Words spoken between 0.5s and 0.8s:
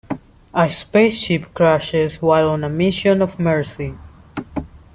A